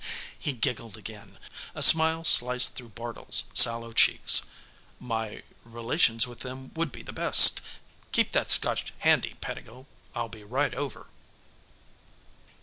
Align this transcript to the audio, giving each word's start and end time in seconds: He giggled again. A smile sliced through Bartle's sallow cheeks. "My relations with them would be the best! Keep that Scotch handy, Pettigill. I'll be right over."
He 0.39 0.53
giggled 0.53 0.97
again. 0.97 1.37
A 1.75 1.83
smile 1.83 2.23
sliced 2.23 2.73
through 2.73 2.89
Bartle's 2.89 3.43
sallow 3.53 3.93
cheeks. 3.93 4.41
"My 4.99 5.43
relations 5.63 6.25
with 6.25 6.39
them 6.39 6.73
would 6.73 6.91
be 6.91 7.03
the 7.03 7.13
best! 7.13 7.61
Keep 8.11 8.31
that 8.31 8.49
Scotch 8.49 8.91
handy, 9.05 9.35
Pettigill. 9.41 9.85
I'll 10.15 10.27
be 10.27 10.43
right 10.43 10.73
over." 10.73 11.05